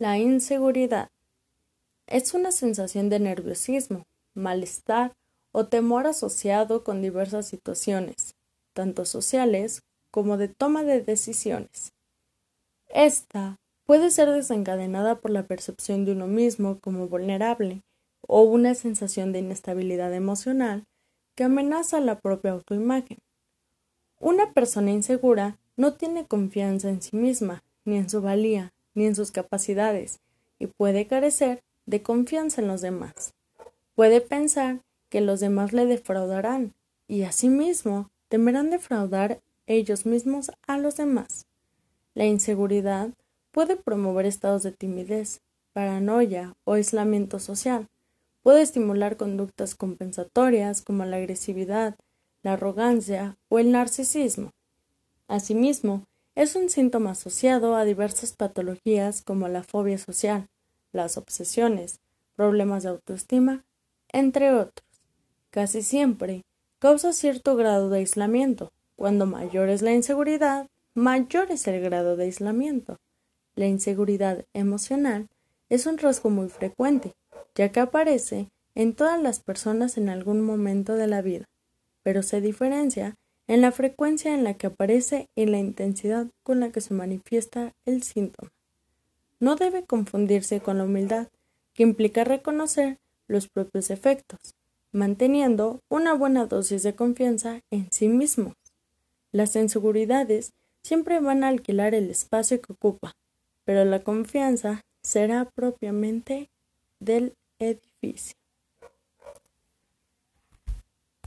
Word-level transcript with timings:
La 0.00 0.16
inseguridad 0.16 1.10
es 2.06 2.32
una 2.32 2.52
sensación 2.52 3.08
de 3.08 3.18
nerviosismo, 3.18 4.06
malestar 4.32 5.16
o 5.50 5.66
temor 5.66 6.06
asociado 6.06 6.84
con 6.84 7.02
diversas 7.02 7.48
situaciones, 7.48 8.36
tanto 8.74 9.04
sociales 9.04 9.82
como 10.12 10.36
de 10.36 10.46
toma 10.46 10.84
de 10.84 11.02
decisiones. 11.02 11.94
Esta 12.86 13.56
puede 13.86 14.12
ser 14.12 14.30
desencadenada 14.30 15.16
por 15.16 15.32
la 15.32 15.48
percepción 15.48 16.04
de 16.04 16.12
uno 16.12 16.28
mismo 16.28 16.78
como 16.78 17.08
vulnerable 17.08 17.82
o 18.20 18.42
una 18.42 18.76
sensación 18.76 19.32
de 19.32 19.40
inestabilidad 19.40 20.14
emocional 20.14 20.84
que 21.34 21.42
amenaza 21.42 21.98
la 21.98 22.20
propia 22.20 22.52
autoimagen. 22.52 23.18
Una 24.20 24.52
persona 24.52 24.92
insegura 24.92 25.58
no 25.76 25.94
tiene 25.94 26.24
confianza 26.24 26.88
en 26.88 27.02
sí 27.02 27.16
misma, 27.16 27.64
ni 27.84 27.96
en 27.96 28.08
su 28.08 28.20
valía, 28.22 28.72
ni 28.94 29.06
en 29.06 29.14
sus 29.14 29.30
capacidades, 29.30 30.20
y 30.58 30.66
puede 30.66 31.06
carecer 31.06 31.62
de 31.86 32.02
confianza 32.02 32.60
en 32.60 32.68
los 32.68 32.80
demás. 32.80 33.34
Puede 33.94 34.20
pensar 34.20 34.80
que 35.08 35.20
los 35.20 35.40
demás 35.40 35.72
le 35.72 35.86
defraudarán, 35.86 36.74
y 37.06 37.22
asimismo 37.22 38.10
temerán 38.28 38.70
defraudar 38.70 39.40
ellos 39.66 40.06
mismos 40.06 40.50
a 40.66 40.78
los 40.78 40.96
demás. 40.96 41.46
La 42.14 42.26
inseguridad 42.26 43.10
puede 43.52 43.76
promover 43.76 44.26
estados 44.26 44.62
de 44.62 44.72
timidez, 44.72 45.40
paranoia 45.72 46.54
o 46.64 46.74
aislamiento 46.74 47.38
social. 47.38 47.88
Puede 48.42 48.62
estimular 48.62 49.16
conductas 49.16 49.74
compensatorias 49.74 50.82
como 50.82 51.04
la 51.04 51.16
agresividad, 51.16 51.96
la 52.42 52.54
arrogancia 52.54 53.36
o 53.48 53.58
el 53.58 53.72
narcisismo. 53.72 54.52
Asimismo, 55.28 56.04
es 56.38 56.54
un 56.54 56.70
síntoma 56.70 57.10
asociado 57.10 57.74
a 57.74 57.84
diversas 57.84 58.32
patologías 58.32 59.22
como 59.22 59.48
la 59.48 59.64
fobia 59.64 59.98
social, 59.98 60.46
las 60.92 61.18
obsesiones, 61.18 61.98
problemas 62.36 62.84
de 62.84 62.90
autoestima, 62.90 63.64
entre 64.12 64.54
otros. 64.54 64.86
Casi 65.50 65.82
siempre 65.82 66.44
causa 66.78 67.12
cierto 67.12 67.56
grado 67.56 67.90
de 67.90 67.98
aislamiento. 67.98 68.70
Cuando 68.94 69.26
mayor 69.26 69.68
es 69.68 69.82
la 69.82 69.92
inseguridad, 69.92 70.68
mayor 70.94 71.50
es 71.50 71.66
el 71.66 71.80
grado 71.80 72.16
de 72.16 72.26
aislamiento. 72.26 72.98
La 73.56 73.66
inseguridad 73.66 74.44
emocional 74.52 75.26
es 75.68 75.86
un 75.86 75.98
rasgo 75.98 76.30
muy 76.30 76.50
frecuente, 76.50 77.14
ya 77.56 77.72
que 77.72 77.80
aparece 77.80 78.48
en 78.76 78.94
todas 78.94 79.20
las 79.20 79.40
personas 79.40 79.98
en 79.98 80.08
algún 80.08 80.42
momento 80.42 80.94
de 80.94 81.08
la 81.08 81.20
vida, 81.20 81.46
pero 82.04 82.22
se 82.22 82.40
diferencia 82.40 83.16
en 83.48 83.62
la 83.62 83.72
frecuencia 83.72 84.34
en 84.34 84.44
la 84.44 84.54
que 84.54 84.68
aparece 84.68 85.28
y 85.34 85.46
la 85.46 85.58
intensidad 85.58 86.26
con 86.42 86.60
la 86.60 86.70
que 86.70 86.80
se 86.80 86.94
manifiesta 86.94 87.74
el 87.86 88.02
síntoma. 88.02 88.52
No 89.40 89.56
debe 89.56 89.84
confundirse 89.84 90.60
con 90.60 90.78
la 90.78 90.84
humildad, 90.84 91.28
que 91.74 91.82
implica 91.82 92.24
reconocer 92.24 92.98
los 93.26 93.48
propios 93.48 93.90
efectos, 93.90 94.38
manteniendo 94.92 95.80
una 95.88 96.12
buena 96.12 96.46
dosis 96.46 96.82
de 96.82 96.94
confianza 96.94 97.62
en 97.70 97.90
sí 97.90 98.08
mismos. 98.08 98.54
Las 99.32 99.56
inseguridades 99.56 100.52
siempre 100.82 101.20
van 101.20 101.44
a 101.44 101.48
alquilar 101.48 101.94
el 101.94 102.10
espacio 102.10 102.60
que 102.60 102.72
ocupa, 102.72 103.12
pero 103.64 103.84
la 103.84 104.02
confianza 104.02 104.82
será 105.02 105.48
propiamente 105.54 106.50
del 107.00 107.34
edificio. 107.58 108.34